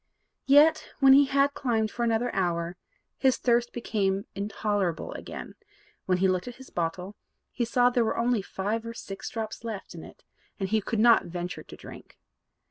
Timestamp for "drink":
11.75-12.17